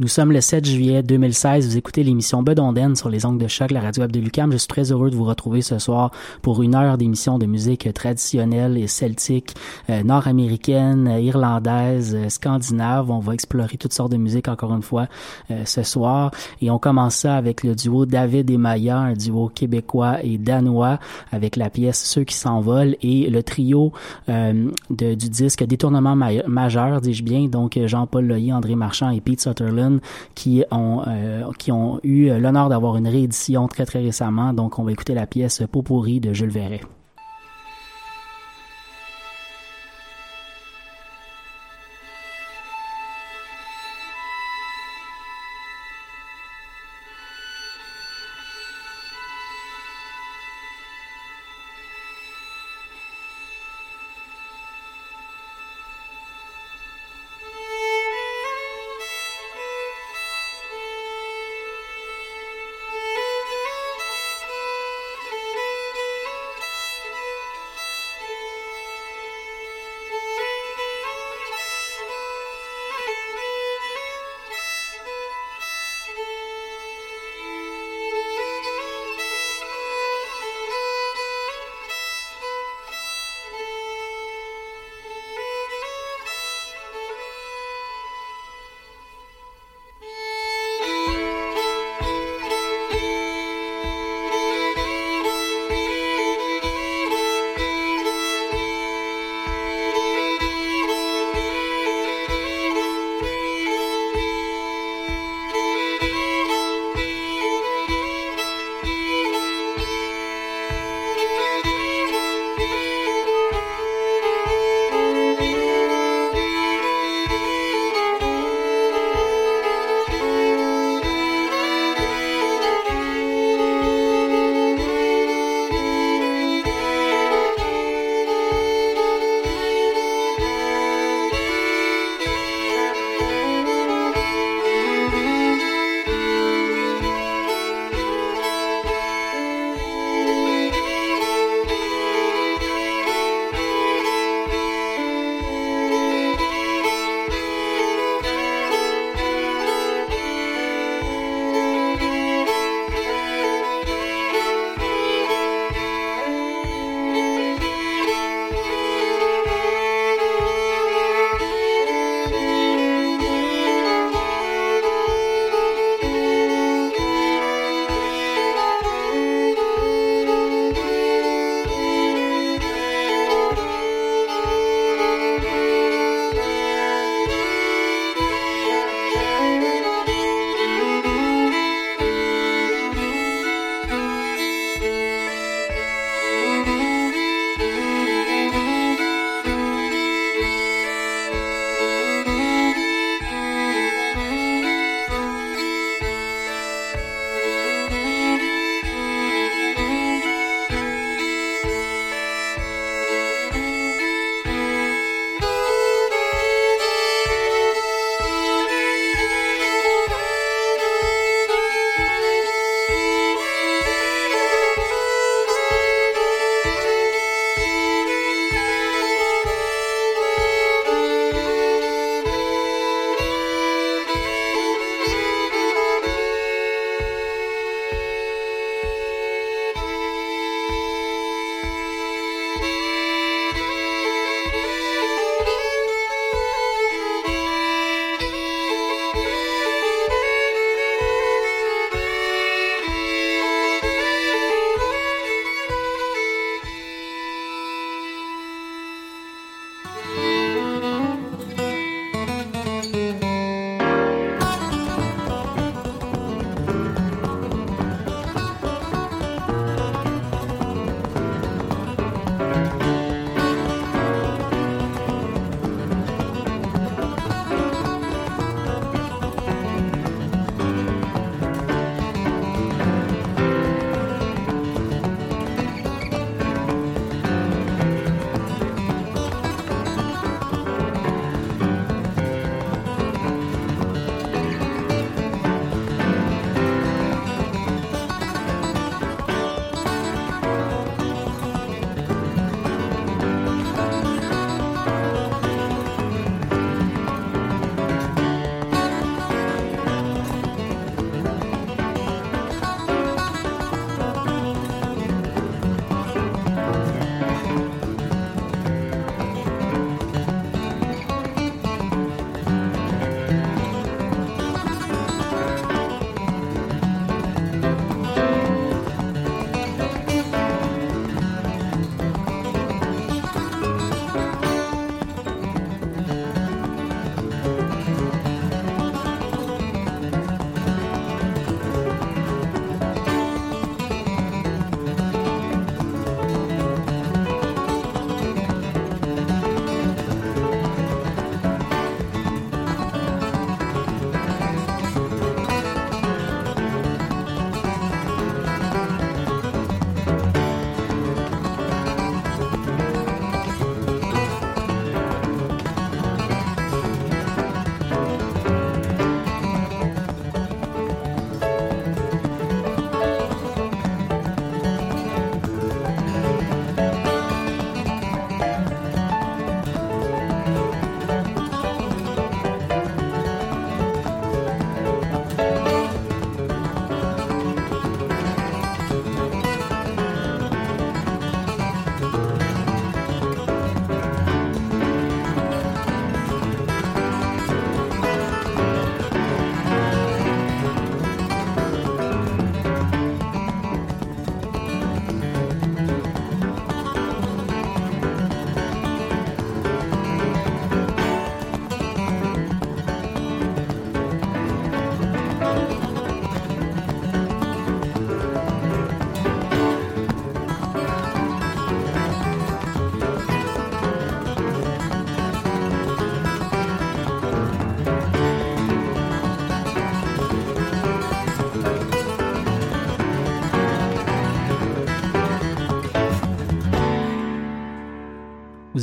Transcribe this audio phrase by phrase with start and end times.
[0.00, 1.68] Nous sommes le 7 juillet 2016.
[1.68, 4.50] Vous écoutez l'émission Bedonden sur les ongles de choc, la radio Web de Lucam.
[4.50, 6.10] Je suis très heureux de vous retrouver ce soir
[6.42, 9.54] pour une heure d'émission de musique traditionnelle et celtique,
[9.90, 13.08] euh, nord-américaine, euh, irlandaise, euh, scandinave.
[13.08, 15.06] On va explorer toutes sortes de musique encore une fois
[15.52, 16.32] euh, ce soir.
[16.60, 20.98] Et on commence ça avec le duo David et Maya, un duo québécois et danois
[21.30, 23.92] avec la pièce Ceux qui s'envolent et le trio
[24.28, 29.40] euh, du disque Détournement ma- majeur, dis-je bien, donc Jean-Paul Loyer, André Marchand et Pete
[29.40, 29.83] Sutherland
[30.34, 34.52] qui ont euh, qui ont eu l'honneur d'avoir une réédition très très récemment.
[34.52, 36.80] Donc on va écouter la pièce Popourri de Jules Verret.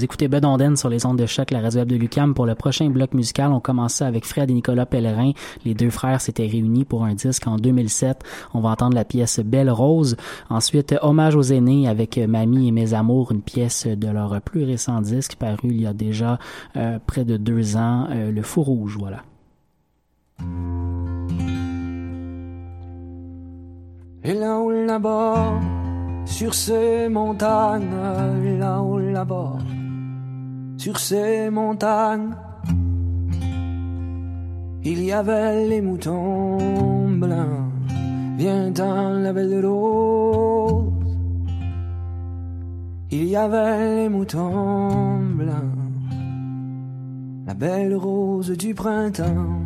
[0.03, 2.33] Écoutez Bedonden sur les ondes de choc, la radio de Lucam.
[2.33, 5.31] Pour le prochain bloc musical, on commençait avec Fred et Nicolas Pellerin.
[5.65, 8.23] Les deux frères s'étaient réunis pour un disque en 2007.
[8.53, 10.17] On va entendre la pièce Belle Rose.
[10.49, 15.01] Ensuite, Hommage aux aînés avec Mamie et mes amours, une pièce de leur plus récent
[15.01, 16.39] disque paru il y a déjà
[16.75, 19.23] euh, près de deux ans, euh, Le Fou Rouge, voilà.
[24.23, 25.59] Et là-haut là-bas,
[26.25, 27.89] sur ces montagnes,
[28.59, 29.57] là-haut là-bas,
[30.81, 32.33] sur ces montagnes,
[34.83, 37.67] il y avait les moutons blancs.
[38.73, 40.91] Dans la belle rose.
[43.11, 45.77] Il y avait les moutons blancs,
[47.45, 49.61] la belle rose du printemps.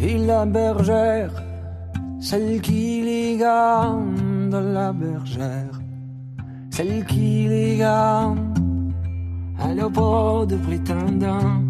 [0.00, 1.34] Et la bergère,
[2.18, 5.80] celle qui les garde, la bergère,
[6.70, 8.38] celle qui les garde,
[9.74, 11.62] n'a pas de prétendant.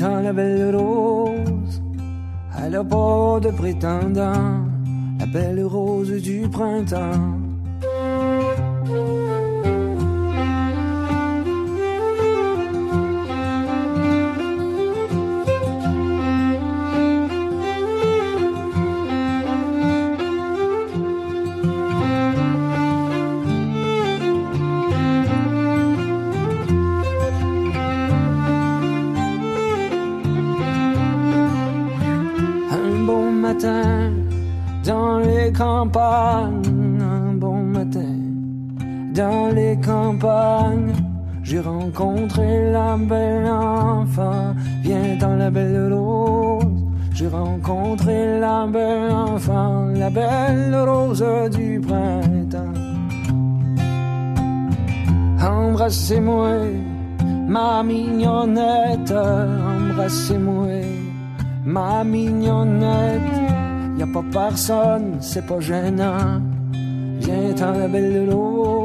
[0.00, 1.82] Dans la belle rose,
[2.70, 4.66] n'a pas de prétendant,
[5.18, 7.43] la belle rose du printemps.
[41.42, 44.54] J'ai rencontré la belle enfant.
[44.82, 46.64] Viens dans la belle rose,
[47.12, 52.80] j'ai rencontré la belle enfant, la belle rose du printemps.
[55.40, 56.48] Embrassez-moi,
[57.46, 60.80] ma mignonnette, embrassez-moi,
[61.64, 63.20] ma mignonnette.
[63.98, 66.40] Y a pas personne, c'est pas gênant.
[67.20, 68.83] Viens dans la belle rose,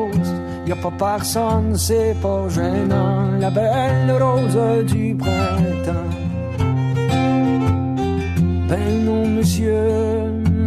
[0.69, 3.31] y a pas personne, c'est pas gênant.
[3.39, 6.11] La belle rose du printemps.
[8.69, 9.81] Ben non, monsieur,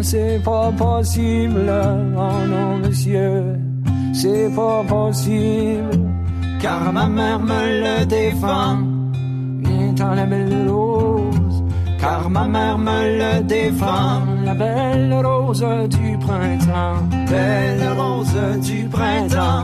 [0.01, 1.73] c'est pas possible.
[2.17, 3.45] Oh non, monsieur,
[4.13, 6.01] c'est pas possible.
[6.61, 8.79] Car ma mère me le défend.
[9.63, 11.63] Viens la belle rose,
[12.01, 14.19] car ma mère me le défend.
[14.45, 15.65] La belle rose
[15.97, 16.99] du printemps,
[17.31, 19.63] belle rose du printemps.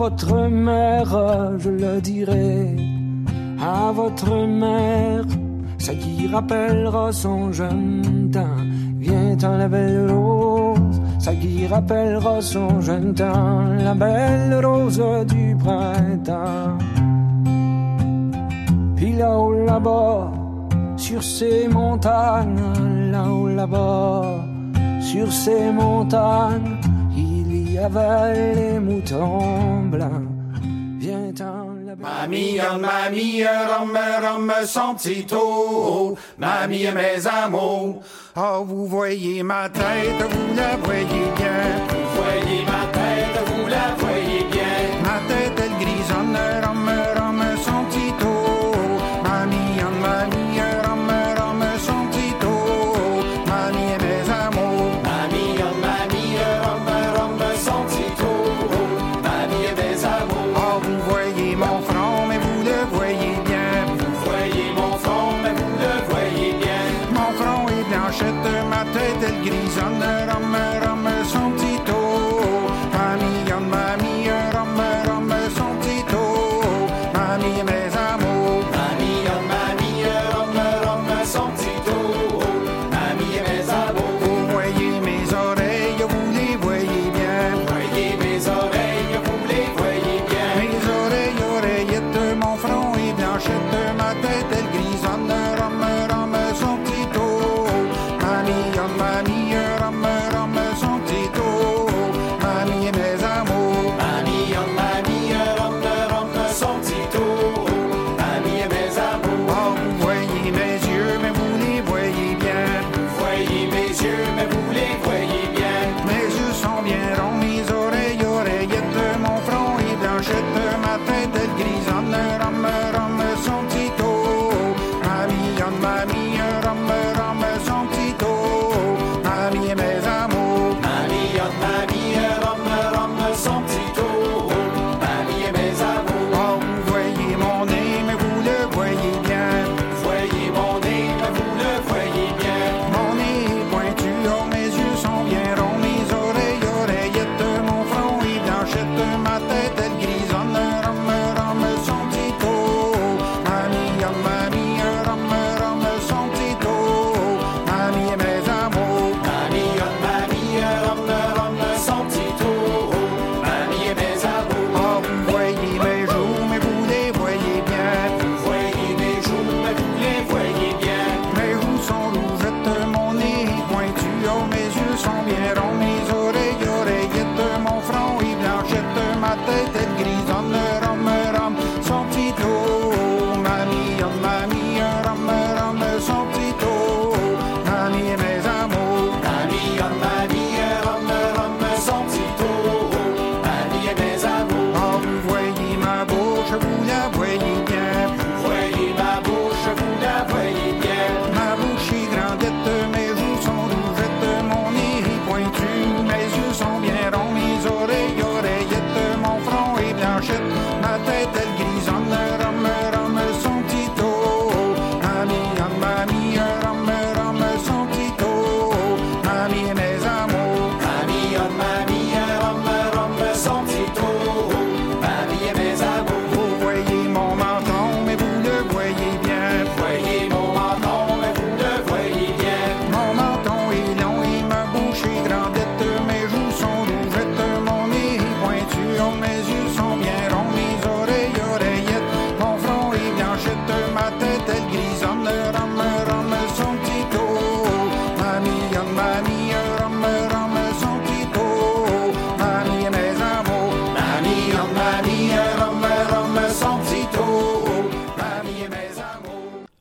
[0.00, 2.74] Votre mère, je le dirai
[3.60, 5.24] à votre mère,
[5.76, 8.64] ça qui rappellera son jeune temps.
[8.98, 15.54] Viens dans la belle rose, ça qui rappellera son jeune temps, la belle rose du
[15.62, 16.78] printemps.
[18.96, 20.32] Puis là-haut là-bas,
[20.96, 22.62] sur ces montagnes,
[23.12, 24.46] là-haut là-bas,
[25.02, 26.79] sur ces montagnes,
[27.88, 30.28] les moutons blancs.
[30.98, 36.16] Viens dans la Mamie, oh, mamie, rome, rome, son petit tour.
[36.38, 38.02] Mamie, mes amours.
[38.36, 41.60] Oh, vous voyez ma tête, vous la voyez bien.
[41.88, 44.09] Vous voyez ma tête, vous la voyez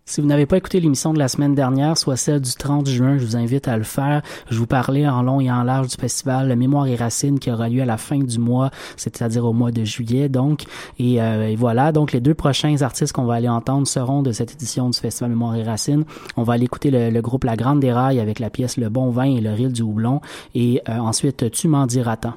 [0.10, 3.20] Si vous n'avez pas écouté l'émission de la semaine dernière, soit celle du 30 juin,
[3.20, 4.24] je vous invite à le faire.
[4.50, 7.70] Je vous parlais en long et en large du festival Mémoire et Racines qui aura
[7.70, 10.64] lieu à la fin du mois, c'est-à-dire au mois de juillet, donc.
[10.98, 14.32] Et, euh, et voilà, donc les deux prochains artistes qu'on va aller entendre seront de
[14.32, 16.06] cette édition du festival Mémoire et Racines.
[16.38, 19.12] On va aller écouter le, le groupe La Grande Déraille avec la pièce Le Bon
[19.12, 20.22] Vin et le Ril du Houblon.
[20.56, 22.34] Et euh, ensuite, Tu m'en diras tant.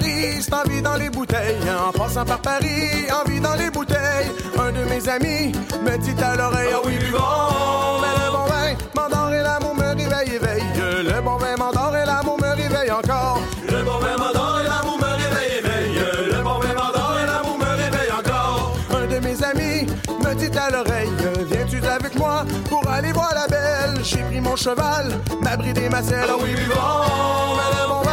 [0.00, 1.58] Paris, c'est envie dans les bouteilles.
[1.68, 4.30] En passant par Paris, envie dans les bouteilles.
[4.58, 5.52] Un de mes amis
[5.84, 8.00] me dit à l'oreille, ah oui, buvons.
[8.00, 10.64] Mais le bon vin m'endort et l'amour me réveille, éveille.
[11.04, 13.40] Le bon vin m'endort et l'amour me réveille encore.
[13.68, 16.02] Le bon vin m'endort et l'amour me réveille, éveille.
[16.32, 18.72] Le bon vin m'endort et l'amour me réveille encore.
[18.96, 19.86] Un de mes amis
[20.24, 21.10] me dit à l'oreille,
[21.50, 24.02] viens-tu avec moi pour aller voir la belle?
[24.02, 26.26] J'ai pris mon cheval, ma bride et ma selle.
[26.26, 27.56] Ah oui, buvons.
[27.56, 28.09] Mais le bon vin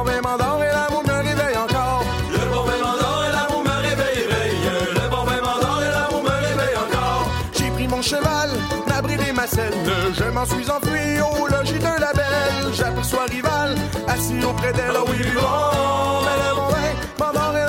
[0.00, 2.04] bon vin m'endort et l'amour me réveille encore.
[2.32, 4.58] Le bon vin m'endort et l'amour me réveille, éveille.
[4.94, 7.28] Le bon vin m'endort et l'amour me réveille encore.
[7.52, 8.50] J'ai pris mon cheval,
[8.88, 9.74] ma bride et ma selle.
[10.14, 12.72] Je m'en suis enfui au logis de la belle.
[12.72, 13.76] J'aperçois rival,
[14.08, 14.96] assis auprès d'elle.
[14.96, 17.59] Ah oui, bon, mais le bon vin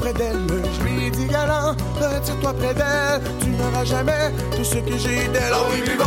[0.00, 0.38] auprès d'elle.
[0.48, 3.20] Je lui dit galant, retire-toi près d'elle.
[3.40, 5.52] Tu n'auras jamais tout ce que j'ai d'elle.
[5.54, 6.04] Oh oui, bon,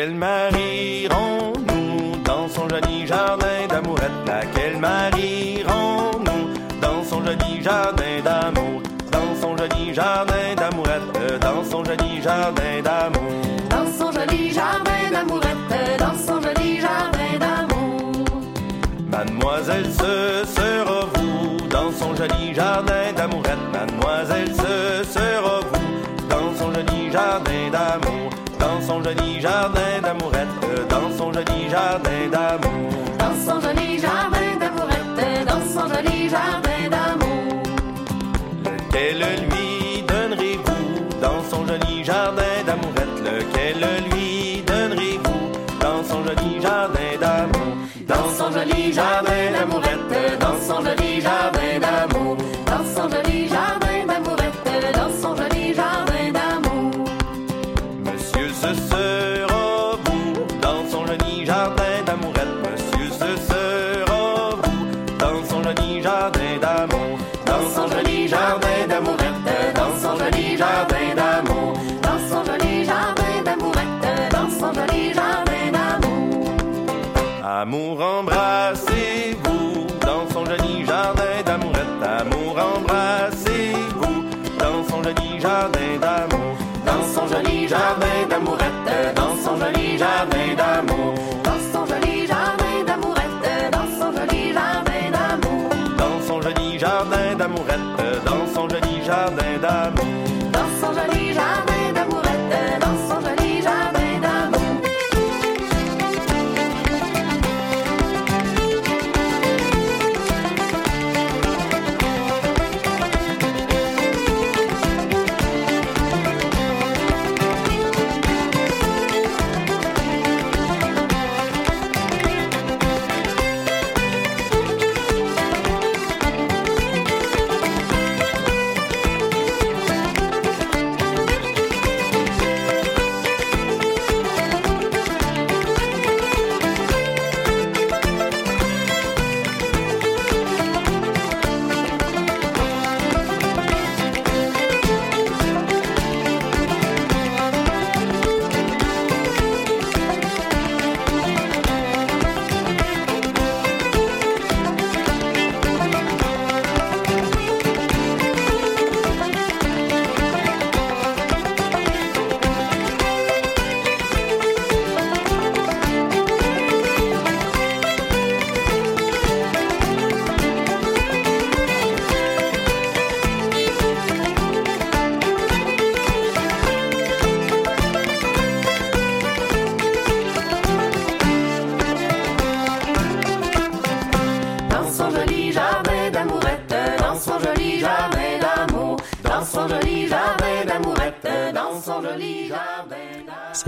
[0.00, 4.10] Quelle Laquelle marierons-nous dans son joli jardin d'amourette?
[4.26, 6.48] Laquelle marierons-nous
[6.80, 8.80] dans son joli jardin d'amour?
[9.12, 13.49] Dans son joli jardin d'amourette, dans son joli jardin d'amour.
[31.90, 32.59] além da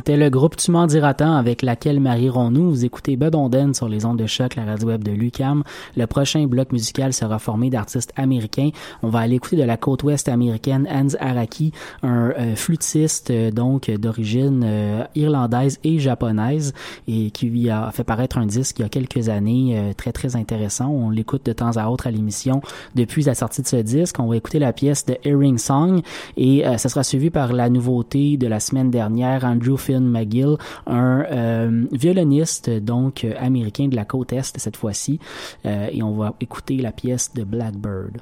[0.05, 2.71] C'était le groupe Tu m'en diras tant avec laquelle marierons-nous.
[2.71, 5.63] Vous écoutez Bedonden sur les ondes de choc, la radio web de Lucam.
[5.97, 8.71] Le prochain bloc musical sera formé d'artistes américains.
[9.05, 11.71] On va aller écouter de la côte ouest américaine Hans Araki,
[12.03, 16.75] un euh, flûtiste euh, donc d'origine euh, irlandaise et japonaise
[17.07, 20.89] et qui a fait paraître un disque il y a quelques années très très intéressant.
[20.89, 22.61] On l'écoute de temps à autre à l'émission
[22.97, 24.19] depuis la sortie de ce disque.
[24.19, 26.03] On va écouter la pièce de Earring Song
[26.37, 31.87] et ça sera suivi par la nouveauté de la semaine dernière, Andrew Finn McGill, un
[31.93, 35.19] violoniste donc américain de la côte est cette fois-ci
[35.65, 38.19] et on va écouter la pièce de Blackbird.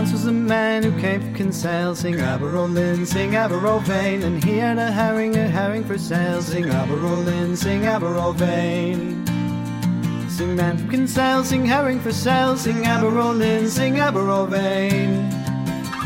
[0.00, 4.78] Once was a man who came from Kinsale, sing Aberolin, sing Aberrovane, and he had
[4.78, 9.28] a herring, a herring for sale, sing Aberolin, sing Aberrovane.
[10.30, 15.30] Sing man from Kinsale, sing herring for sale, sing Aberolin, sing Aberrovane.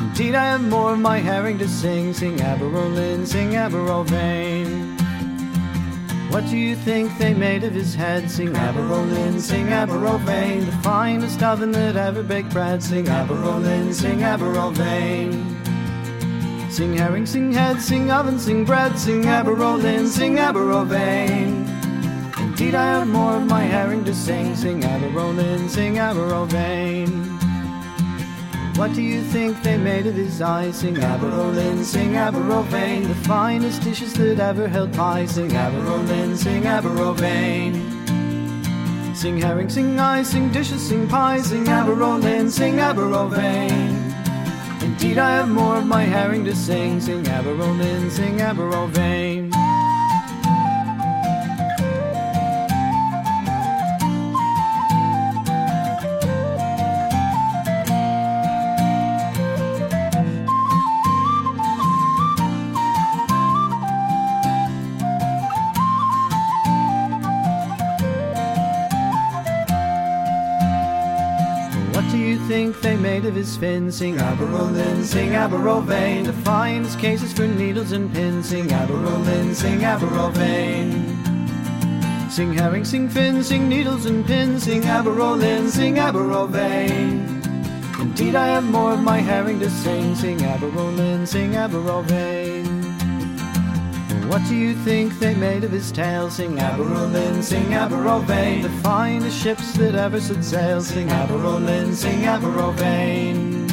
[0.01, 4.94] Indeed, I have more of my herring to sing, sing Aberolin, sing Aberrovane.
[6.35, 8.29] What do you think they made of his head?
[8.29, 12.83] Sing Aberolin, sing Aberrovane, the finest oven that ever baked bread.
[12.83, 15.33] Sing Aberolin, sing Aberrovane.
[16.73, 21.69] Sing herring, sing head, sing oven, sing bread, sing Aberolin, sing Aberrovane.
[22.41, 24.57] Indeed, I have more of my herring to sing.
[24.57, 27.24] Sing Aberolin, sing Aberrovane.
[28.77, 30.79] What do you think they made of his eyes?
[30.79, 35.27] Sing Aberolin, sing Aberrovane, the finest dishes that ever held pie.
[35.27, 37.75] Sing Aberolin, sing Aberrovane.
[39.15, 41.47] Sing herring, sing ice, sing dishes, sing pies.
[41.47, 44.13] Sing Aberolin, sing Aberrovane.
[44.83, 47.01] Indeed, I have more of my herring to sing.
[47.01, 49.53] Sing Aberolin, sing Aberrovane.
[73.53, 73.93] Fin?
[73.93, 78.49] Sing Aberolin, sing Aberrovane, the finest cases for needles and pins.
[78.49, 81.25] Sing Aberolin, sing Aberrovane.
[82.31, 84.65] Sing herring, sing fin, sing needles and pins.
[84.65, 87.45] Sing Aberolin, sing Aberrovane.
[88.01, 90.15] Indeed, I have more of my herring to sing.
[90.15, 92.44] Sing Aberolin, sing Aberrovane.
[94.29, 96.31] What do you think they made of his tail?
[96.31, 100.81] Sing Aberolin, sing Aberrovane, the finest ships that ever set sail.
[100.81, 103.69] Sing Aberolin, sing Aberrovane.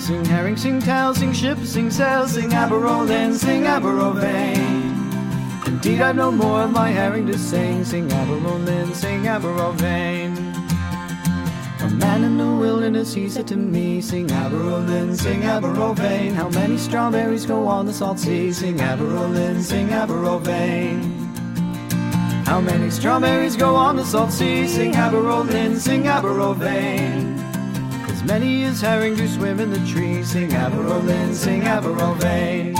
[0.00, 4.88] Sing herring, sing tail, sing ship, sing sail, sing Aberolin, sing Aberrovane.
[5.66, 7.84] Indeed, I've no more of my herring to sing.
[7.84, 10.36] Sing Aberolin, sing Aberrovane.
[11.80, 12.57] A man in the
[12.88, 16.32] wilderness, he said to me, Sing Aberolin, sing Aberrovane.
[16.32, 18.50] How many strawberries go on the salt sea?
[18.50, 21.02] Sing Aberolin, sing Aberrovane.
[22.46, 24.66] How many strawberries go on the salt sea?
[24.66, 27.36] Sing Aberolin, sing Aberrovane.
[28.08, 30.30] As many as herring do swim in the trees.
[30.30, 32.74] Sing Aberolin, sing Aberrovane.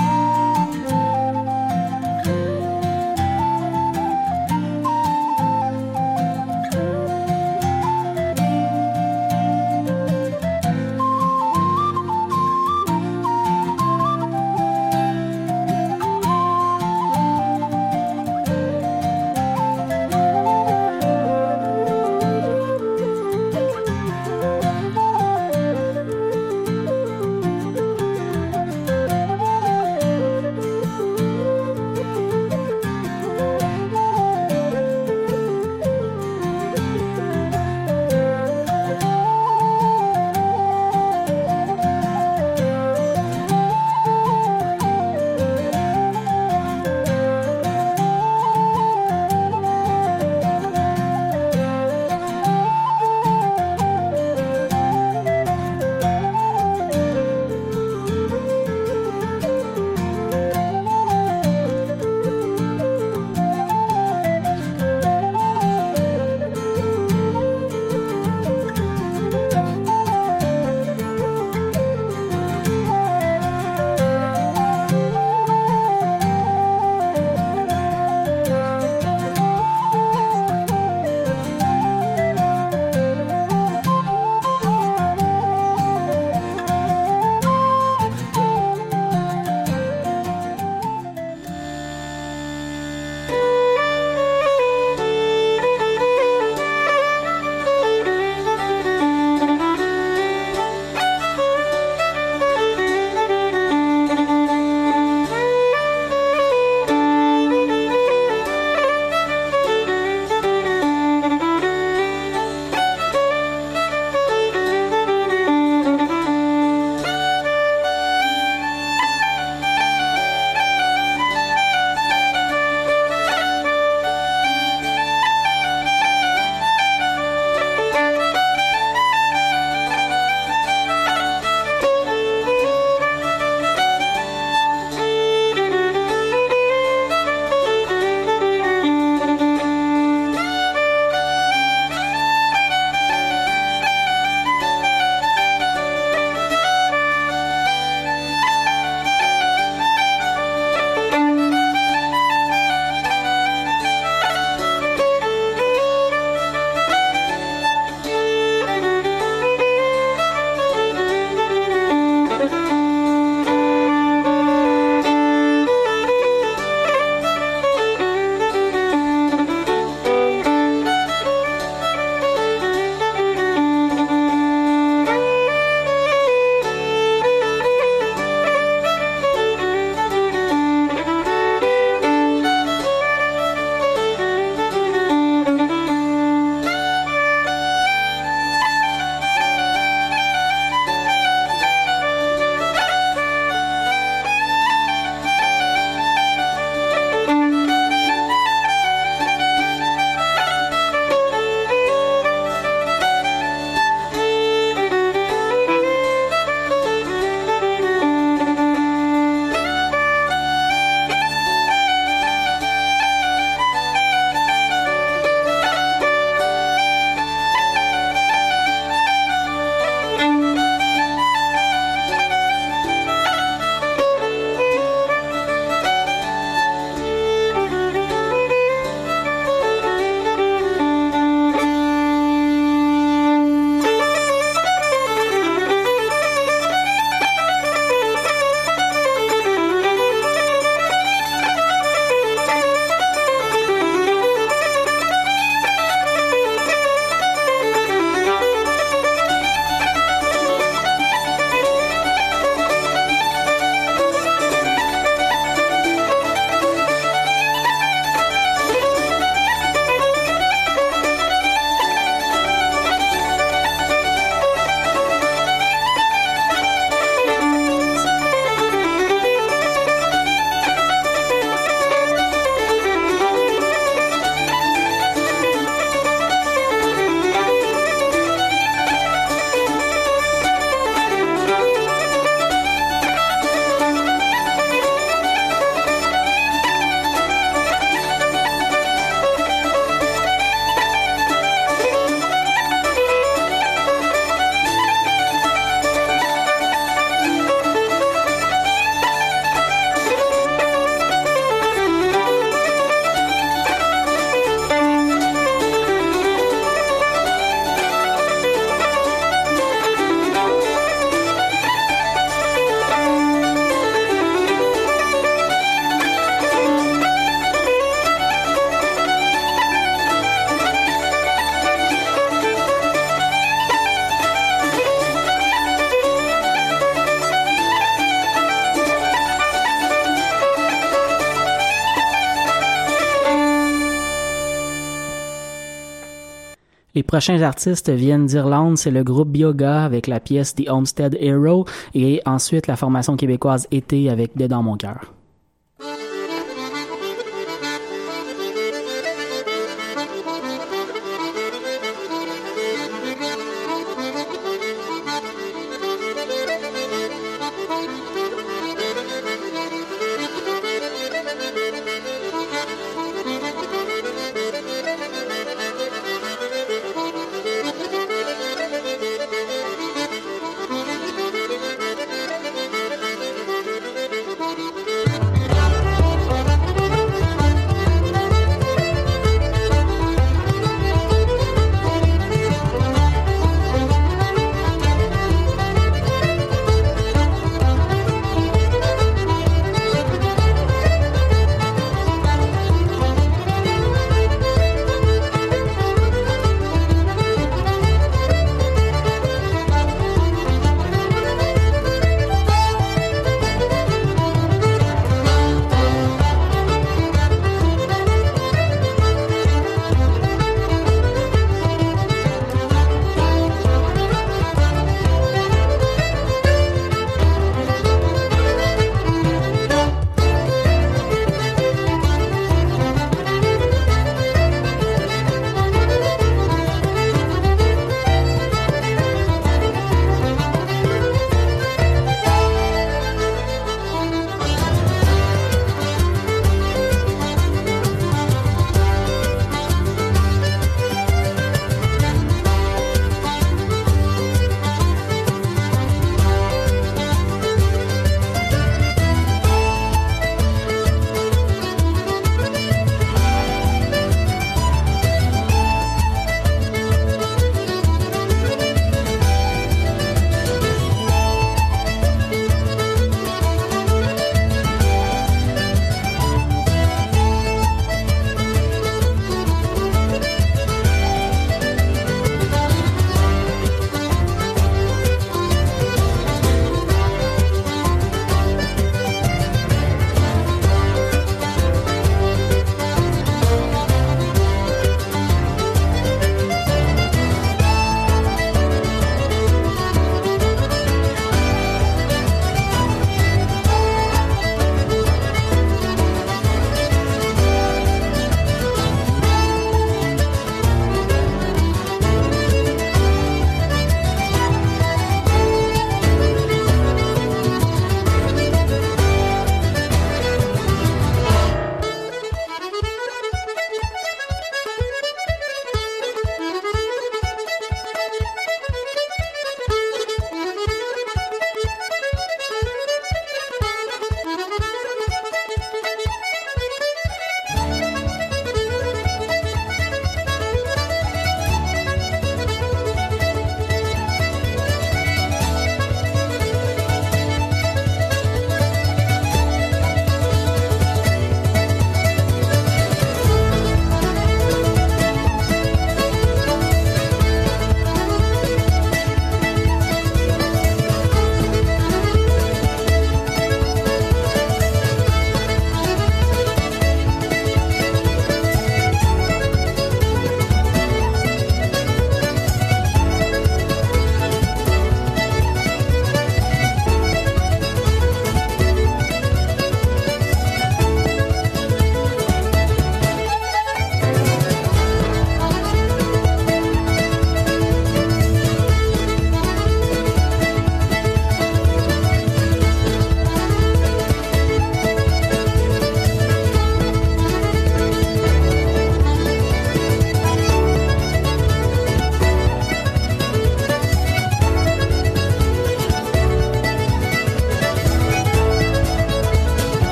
[337.09, 342.21] Prochains artistes viennent d'Irlande, c'est le groupe Bioga avec la pièce The Homestead Hero et
[342.27, 345.18] ensuite la formation québécoise Été avec Dedans dans mon cœur.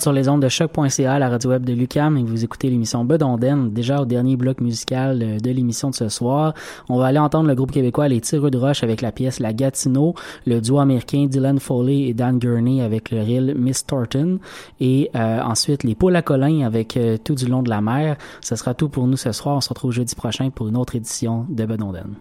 [0.00, 3.70] Sur les ondes de choc.ca, la radio web de Lucam, et vous écoutez l'émission Bedonden,
[3.70, 6.54] déjà au dernier bloc musical euh, de l'émission de ce soir.
[6.88, 9.52] On va aller entendre le groupe québécois Les Tireux de Roche avec la pièce La
[9.52, 10.14] Gatineau,
[10.46, 14.38] le duo américain Dylan Foley et Dan Gurney avec le reel Miss Thornton,
[14.80, 16.22] et euh, ensuite les Poules à
[16.64, 18.16] avec euh, Tout du long de la mer.
[18.40, 19.56] Ce sera tout pour nous ce soir.
[19.56, 22.14] On se retrouve jeudi prochain pour une autre édition de Bedonden.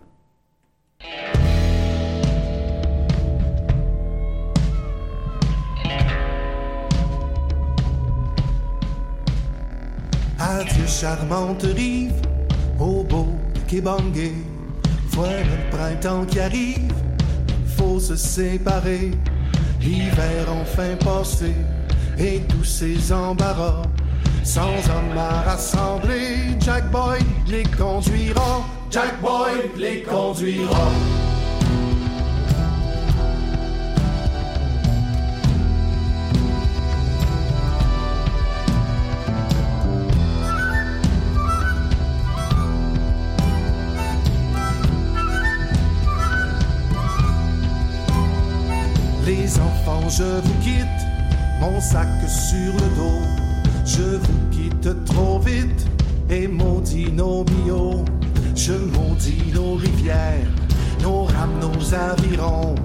[10.60, 12.12] Adieu charmante rive,
[12.82, 13.30] au beau
[13.66, 14.34] Kébangé.
[15.12, 16.93] Voilà le printemps qui arrive,
[17.78, 19.12] faut se séparer.
[19.80, 21.53] L'hiver enfin passé,
[22.18, 23.84] et tous ces embarras.
[24.43, 28.66] Sans homme à rassembler, Jack Boy les conduira.
[28.91, 30.89] Jack Boy les conduira.
[50.20, 51.01] Je vous quitte,
[51.61, 53.22] mon sac sur le dos.
[53.86, 55.86] Je vous quitte trop vite
[56.30, 58.03] et maudis nos bio.
[58.53, 60.51] Je maudis nos rivières,
[61.01, 62.76] nos rames, nos avirons.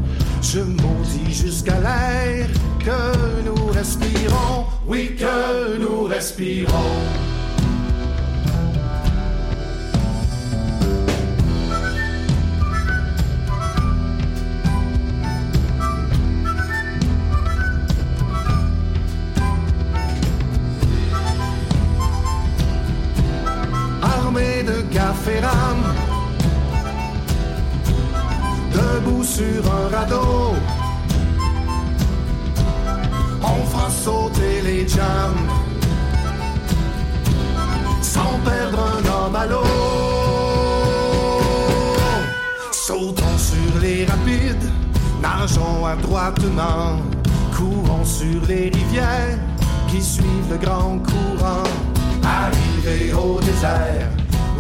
[0.43, 2.47] Je maudis jusqu'à l'air
[2.79, 4.67] que nous respirons.
[4.87, 7.34] Oui, que nous respirons.
[38.03, 39.65] sans perdre un homme à l'eau.
[42.73, 44.71] Sautons sur les rapides,
[45.23, 45.97] nageons à
[47.57, 49.39] courons sur les rivières
[49.89, 51.65] qui suivent le grand courant.
[52.23, 54.09] Arrivé au désert,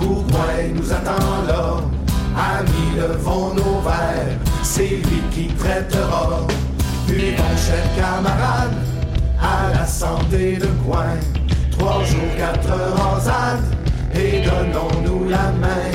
[0.00, 1.76] où Bourgoin nous attend là.
[2.36, 6.40] Amis, levons nos verres, c'est lui qui traitera.
[7.06, 8.74] Puis bon cher camarade,
[9.44, 11.16] à la santé de coin.
[11.70, 13.60] Trois jours, quatre heures en ZAD,
[14.14, 15.90] et donnons-nous la main.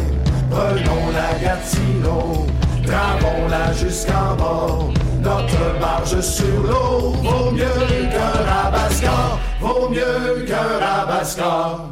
[0.50, 2.48] Prenons la Gatineau,
[2.86, 4.78] travons-la jusqu'en bas.
[5.22, 11.90] Notre barge sur l'eau vaut mieux qu'un rabascar, vaut mieux qu'un rabascar.